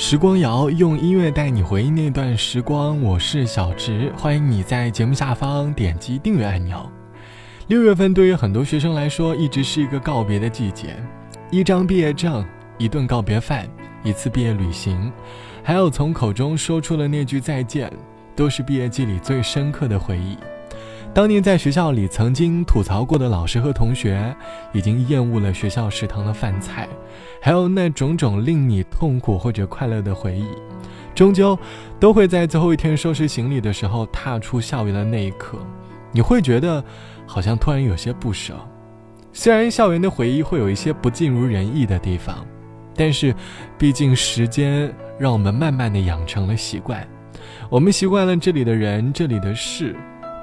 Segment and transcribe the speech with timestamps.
[0.00, 6.88] 时光谣用音乐带你回忆那段时光，我是小直，欢迎你在节目下方点击订阅按钮。
[7.66, 10.94] 六月份对于很多学生来说，一直是一个告别的季节，
[11.50, 12.46] 一张毕业证，
[12.78, 13.68] 一顿告别饭，
[14.04, 15.12] 一次毕业旅行，
[15.64, 17.92] 还有从口中说出的那句再见，
[18.36, 20.38] 都是毕业季里最深刻的回忆。
[21.14, 24.32] 当年在学校里曾经吐槽过的老师和同学，
[24.72, 26.88] 已经厌恶了学校食堂的饭菜，
[27.42, 30.46] 还有那种种令你痛苦或者快乐的回忆，
[31.16, 31.58] 终究
[31.98, 35.58] 都会在最后一天收拾行李的时候，踏出校园的那一刻，
[36.12, 36.84] 你会觉得
[37.26, 38.54] 好像突然有些不舍。
[39.32, 42.46] 虽然校园的回忆会有一些不尽如人意的地方，
[42.94, 43.34] 但是
[43.76, 47.04] 毕竟时间让我们慢慢的养成了习惯，
[47.68, 49.96] 我们习惯了这里的人，这里的事。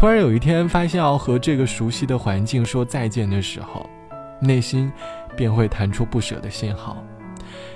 [0.00, 3.86] 突然有一天发现要和这个熟悉的环境说再见的时候，
[4.40, 4.90] 内心
[5.36, 7.04] 便会弹出不舍的信号。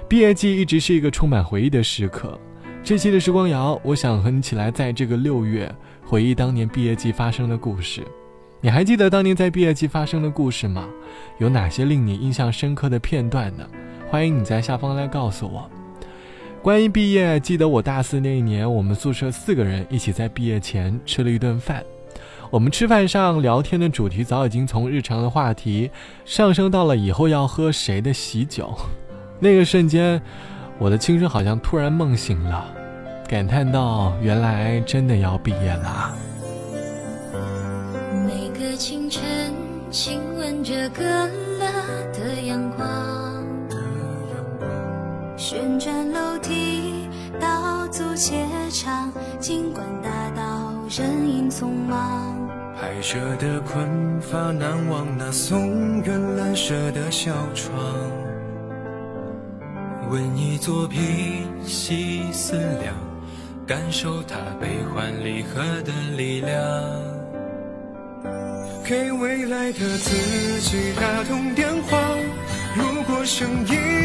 [0.09, 2.41] 毕业季一直是一个充满回忆的时刻。
[2.83, 5.70] 这期的时光谣，我想和你一起来，在这个六月
[6.02, 8.02] 回忆当年毕业季发生的故事。
[8.62, 10.89] 你还记得当年在毕业季发生的故事吗？
[11.36, 13.69] 有哪些令你印象深刻的片段呢？
[14.08, 15.70] 欢迎你在下方来告诉我。
[16.62, 21.84] 关于毕业，记得我大四那一年，我们宿舍四个人一起在毕业前吃了一顿饭。
[22.55, 25.91] 我们吃饭上聊天的主题早已经从日常的话题
[26.24, 28.72] 上升到了以后要喝谁的喜酒。
[29.42, 30.22] 那个瞬间，
[30.78, 32.64] 我的青春好像突然梦醒了，
[33.27, 36.14] 感叹到原来真的要毕业了。
[38.24, 39.52] 每个清晨，
[39.91, 41.72] 亲吻着隔了
[42.12, 43.44] 的阳光，
[45.36, 47.08] 旋转楼梯
[47.41, 48.36] 到足球
[48.70, 50.53] 场，尽管大道
[50.97, 52.48] 身影匆忙。
[52.81, 57.75] 拍摄的困乏，难忘那松原蓝色的小窗。
[60.09, 62.95] 闻一作品，细思量，
[63.67, 66.62] 感受它悲欢离合的力量。
[68.85, 71.98] 给未来的自己打通电话，
[72.77, 74.04] 如果声音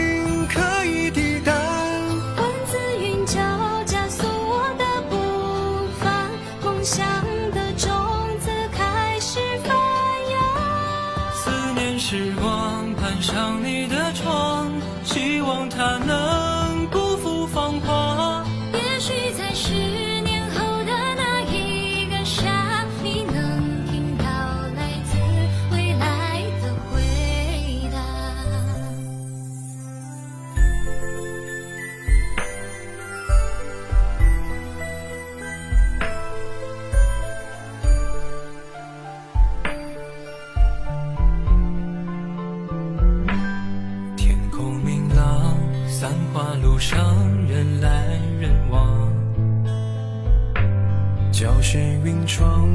[52.29, 52.69] 窗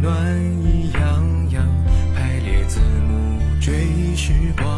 [0.00, 0.10] 暖
[0.62, 1.62] 意洋洋，
[2.16, 4.73] 排列字幕追时光。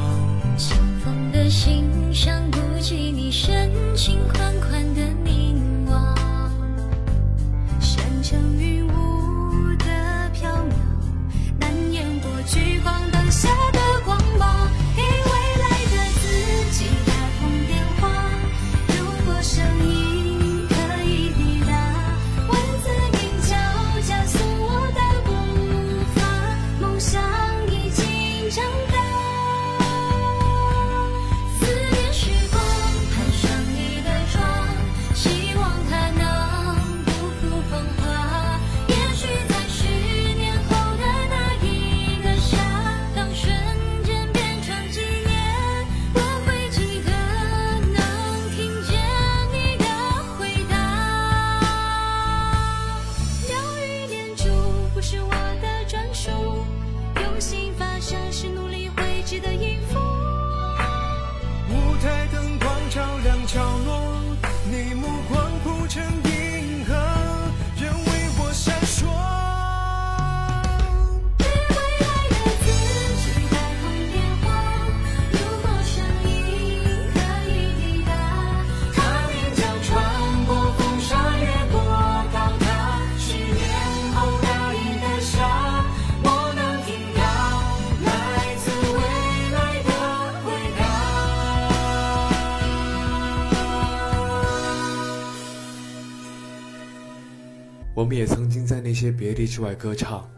[97.97, 100.29] 我们也曾经在那些别离之外歌唱，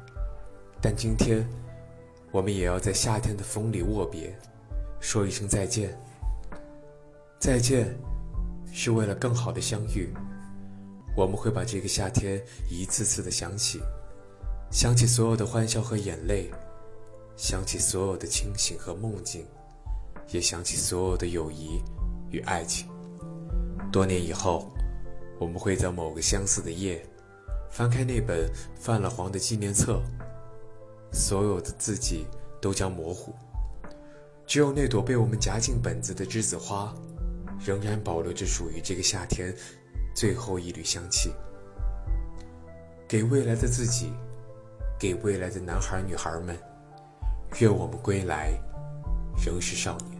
[0.80, 1.44] 但今天，
[2.30, 4.32] 我们也要在夏天的风里握别，
[5.00, 5.92] 说一声再见。
[7.40, 7.92] 再见，
[8.72, 10.14] 是为了更好的相遇。
[11.16, 12.40] 我们会把这个夏天
[12.70, 13.80] 一次次的想起，
[14.70, 16.48] 想起所有的欢笑和眼泪，
[17.36, 19.44] 想起所有的清醒和梦境，
[20.28, 21.82] 也想起所有的友谊
[22.30, 22.86] 与爱情。
[23.90, 24.70] 多年以后，
[25.40, 27.04] 我们会在某个相似的夜，
[27.70, 30.02] 翻开那本泛了黄的纪念册，
[31.12, 32.26] 所有的字迹
[32.60, 33.34] 都将模糊，
[34.46, 36.94] 只有那朵被我们夹进本子的栀子花，
[37.64, 39.54] 仍然保留着属于这个夏天。
[40.14, 41.30] 最后一缕香气，
[43.06, 44.12] 给未来的自己，
[44.98, 46.58] 给未来的男孩女孩们，
[47.60, 48.50] 愿我们归来
[49.46, 50.17] 仍是少年。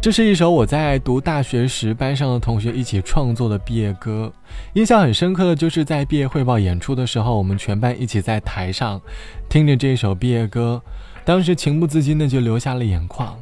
[0.00, 4.32] 这是一首我在读大学时班上的同学一起创作的毕业歌，
[4.74, 9.00] 印象很深刻的就是在毕业汇报演出的时候，我们全班一起在台上
[9.48, 10.80] 听着这首毕业歌，
[11.24, 13.36] 当时情不自禁的就流下了眼眶。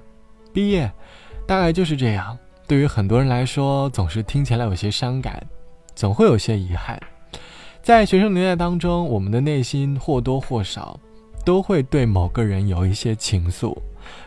[0.52, 0.90] 毕业。
[1.46, 2.36] 大概就是这样，
[2.66, 5.40] 对于很多人来说，总是听起来有些伤感，
[5.94, 7.00] 总会有些遗憾。
[7.82, 10.98] 在学生年代当中，我们的内心或多或少
[11.46, 13.72] 都会对某个人有一些情愫。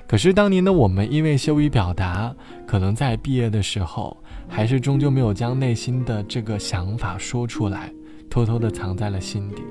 [0.08, 2.34] 可是当年的我们因为羞于表达，
[2.66, 4.16] 可能在毕业的时候，
[4.48, 7.94] 还是终究没有将内心的这个想法说出来，
[8.30, 9.62] 偷偷的藏在了心底。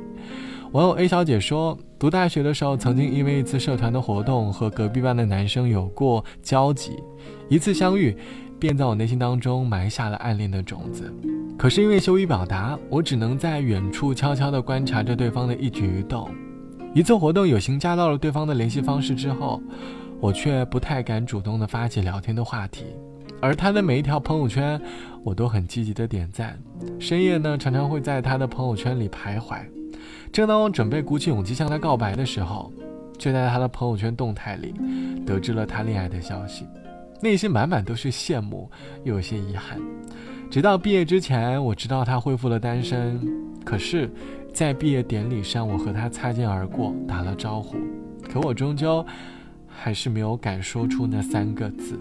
[0.72, 7.02] 网友 A 小姐说，读大学的时候，曾经因为一次社团的活动和隔壁班的男生有过交集，
[7.48, 8.14] 一次相遇，
[8.58, 11.10] 便在我内心当中埋下了暗恋的种子。
[11.56, 16.28] 可是因为羞于表达，我只能在远处悄悄地观察着对方的一举一动。
[16.98, 19.62] 一次活动有幸加到了对方的联系方式之后，
[20.18, 22.86] 我却不太敢主动地发起聊天的话题，
[23.40, 24.80] 而他的每一条朋友圈，
[25.22, 26.58] 我都很积极的点赞。
[26.98, 29.60] 深夜呢，常常会在他的朋友圈里徘徊。
[30.32, 32.72] 正当我准备鼓起勇气向他告白的时候，
[33.16, 34.74] 却在他的朋友圈动态里
[35.24, 36.66] 得知了他恋爱的消息，
[37.22, 38.68] 内心满满都是羡慕，
[39.04, 39.78] 又有些遗憾。
[40.50, 43.20] 直到毕业之前，我知道他恢复了单身，
[43.64, 44.10] 可是，
[44.58, 47.76] 在毕业典礼上，我和他擦肩而过，打了招呼，
[48.28, 49.06] 可我终究
[49.69, 51.96] 还是没有敢说出那三个字。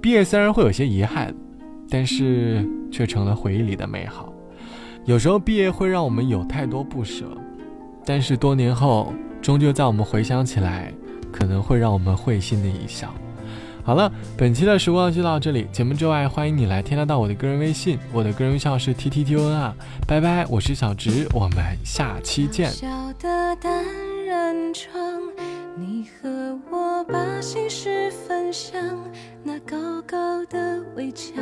[0.00, 1.34] 毕业虽然会有些遗憾，
[1.90, 4.32] 但是却成了回忆里的美好。
[5.04, 7.26] 有时候毕业会让我们有太多不舍。
[8.06, 9.12] 但是多年后，
[9.42, 10.90] 终究在我们回想起来，
[11.30, 13.12] 可能会让我们会心的一笑。
[13.84, 15.66] 好了，本期的时光就到这里。
[15.72, 19.74] 节目之外，欢迎你来添加到我的个人微信，我的个人微信是 t t t o n 啊。
[20.06, 22.70] 拜拜，我是小植，我们下期见。
[22.70, 23.84] 小的单
[24.24, 24.94] 人床，
[25.76, 28.80] 你和我把心事分享，
[29.42, 31.34] 那高高的围墙，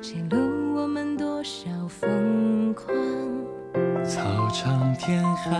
[0.00, 0.38] 记录
[0.76, 2.86] 我们多少疯狂。
[4.04, 5.58] 操场天还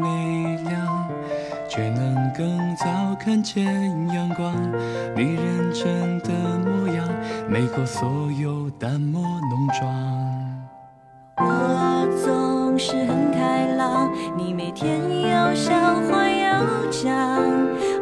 [0.00, 1.01] 没亮，
[1.74, 2.84] 却能更早
[3.18, 3.64] 看见
[4.08, 4.54] 阳光。
[5.16, 6.28] 你认真的
[6.58, 7.08] 模样，
[7.48, 9.90] 美过所有淡漠浓妆。
[11.38, 15.72] 我总是很开朗，你每天有笑
[16.10, 17.10] 话要讲，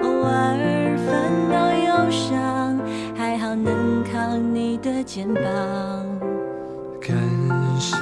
[0.02, 2.76] 偶尔烦恼忧伤，
[3.16, 5.42] 还好能靠你的肩膀。
[7.00, 7.16] 感
[7.78, 7.96] 谢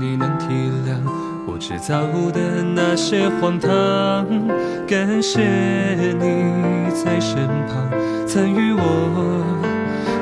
[0.00, 0.46] 你能体
[0.86, 1.21] 谅。
[1.62, 1.96] 制造
[2.32, 2.40] 的
[2.74, 3.70] 那些荒唐，
[4.84, 5.38] 感谢
[6.18, 7.36] 你在身
[7.68, 7.88] 旁，
[8.26, 9.44] 参与我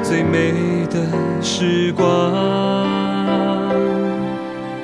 [0.03, 0.53] 最美
[0.91, 1.01] 的
[1.41, 2.07] 时光。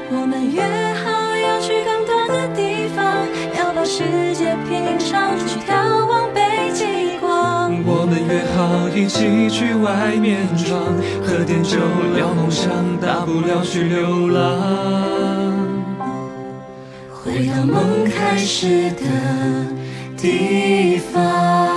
[0.08, 0.62] 我们约
[1.04, 3.28] 好要去更多的地方，
[3.58, 7.70] 要把世界品尝，去眺望北极光。
[7.84, 10.80] 我们约好一起去外面闯，
[11.22, 11.76] 喝点酒
[12.16, 15.45] 聊梦想，大不了去流浪。
[17.26, 19.66] 回到梦开始的
[20.16, 21.75] 地方。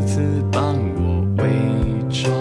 [0.00, 1.44] 捏鼻子帮我伪
[2.08, 2.32] 装。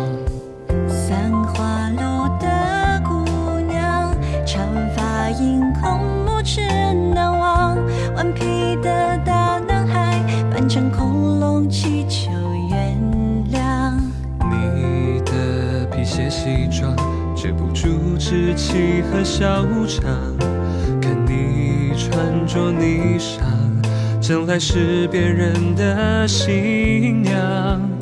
[0.87, 4.13] 三花路的姑娘，
[4.45, 6.61] 长发映空，目痴
[7.13, 7.77] 难忘。
[8.15, 12.31] 顽皮的大男孩，扮成恐龙祈求
[12.69, 12.97] 原
[13.51, 13.93] 谅。
[14.49, 16.95] 你的皮鞋西装，
[17.35, 20.09] 遮不住稚气和小肠。
[21.97, 23.41] 穿着霓裳，
[24.29, 27.98] 将来是别人的新娘。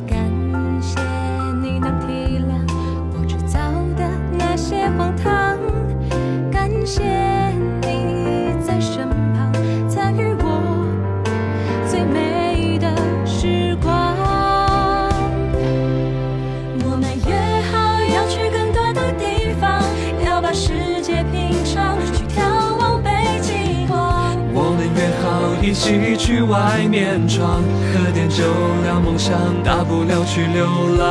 [25.88, 27.62] 一起去外面闯，
[27.94, 28.44] 喝点酒
[28.84, 29.32] 聊梦想，
[29.64, 30.66] 大不了去流
[30.98, 31.06] 浪，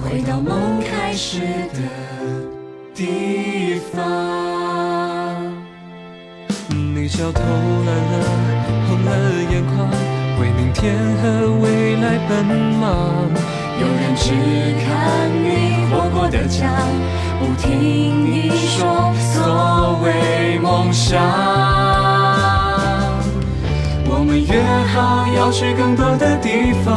[0.00, 1.40] 回到梦开始
[1.72, 1.80] 的
[2.94, 5.42] 地方。
[6.68, 8.24] 你笑透蓝了，
[8.86, 9.10] 红了
[9.50, 9.90] 眼眶，
[10.40, 12.46] 为明天和未来奔
[12.78, 13.28] 忙。
[13.80, 14.30] 有人只
[14.86, 16.70] 看你活过的奖，
[17.38, 21.18] 不听你说所谓梦想。
[24.10, 26.96] 我们约好要去更多的地方，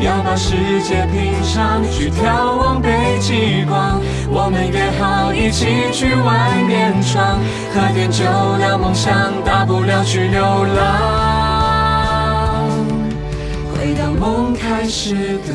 [0.00, 4.00] 要把世界品尝，去眺望北极光。
[4.30, 7.38] 我们约好一起去外面闯，
[7.74, 8.24] 喝点酒
[8.58, 9.12] 聊梦想，
[9.44, 10.80] 大不了去流浪，
[13.70, 15.52] 回到梦开始的